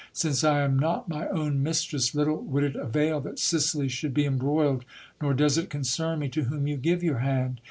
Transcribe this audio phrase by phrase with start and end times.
[0.13, 1.45] Since I am not my 130 GIL BLAS.
[1.51, 4.83] own mistress, little would it avail that Sicily should be embroiled,
[5.21, 7.59] nor does it concern me to whom you give your hand.